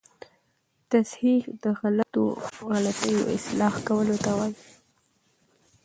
تصحیح 0.91 1.41
د 1.63 1.65
غلطیو 2.69 3.21
اصلاح 3.35 3.73
کولو 3.87 4.15
ته 4.23 4.31
وايي. 4.37 4.55